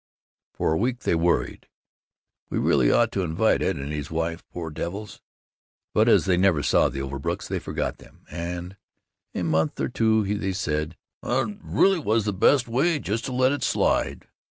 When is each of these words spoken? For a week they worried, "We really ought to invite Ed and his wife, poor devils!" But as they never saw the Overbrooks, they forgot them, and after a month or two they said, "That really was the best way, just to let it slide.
For 0.55 0.73
a 0.73 0.77
week 0.77 1.01
they 1.01 1.13
worried, 1.13 1.67
"We 2.49 2.57
really 2.57 2.91
ought 2.91 3.11
to 3.11 3.21
invite 3.21 3.61
Ed 3.61 3.75
and 3.75 3.91
his 3.91 4.09
wife, 4.09 4.43
poor 4.49 4.71
devils!" 4.71 5.21
But 5.93 6.09
as 6.09 6.25
they 6.25 6.37
never 6.37 6.63
saw 6.63 6.89
the 6.89 7.03
Overbrooks, 7.03 7.47
they 7.47 7.59
forgot 7.59 7.99
them, 7.99 8.25
and 8.31 8.77
after 9.35 9.39
a 9.41 9.43
month 9.43 9.79
or 9.79 9.89
two 9.89 10.23
they 10.39 10.53
said, 10.53 10.97
"That 11.21 11.59
really 11.61 11.99
was 11.99 12.25
the 12.25 12.33
best 12.33 12.67
way, 12.67 12.97
just 12.97 13.25
to 13.25 13.31
let 13.31 13.51
it 13.51 13.61
slide. 13.61 14.27